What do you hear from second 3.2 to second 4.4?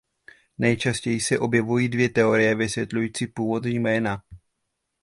původ jména.